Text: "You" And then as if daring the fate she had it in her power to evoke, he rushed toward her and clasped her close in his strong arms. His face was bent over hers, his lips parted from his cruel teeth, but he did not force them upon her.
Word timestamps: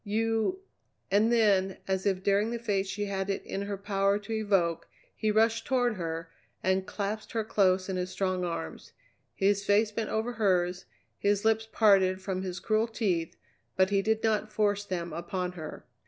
"You" 0.03 0.61
And 1.11 1.31
then 1.31 1.77
as 1.87 2.07
if 2.07 2.23
daring 2.23 2.49
the 2.49 2.57
fate 2.57 2.87
she 2.87 3.05
had 3.05 3.29
it 3.29 3.43
in 3.45 3.61
her 3.61 3.77
power 3.77 4.17
to 4.17 4.33
evoke, 4.33 4.87
he 5.15 5.29
rushed 5.29 5.67
toward 5.67 5.93
her 5.93 6.31
and 6.63 6.87
clasped 6.87 7.33
her 7.33 7.43
close 7.43 7.87
in 7.87 7.97
his 7.97 8.09
strong 8.09 8.43
arms. 8.43 8.93
His 9.35 9.63
face 9.63 9.89
was 9.89 9.97
bent 9.97 10.09
over 10.09 10.31
hers, 10.31 10.85
his 11.19 11.45
lips 11.45 11.67
parted 11.71 12.19
from 12.19 12.41
his 12.41 12.59
cruel 12.59 12.87
teeth, 12.87 13.35
but 13.75 13.91
he 13.91 14.01
did 14.01 14.23
not 14.23 14.51
force 14.51 14.83
them 14.85 15.13
upon 15.13 15.51
her. 15.51 15.85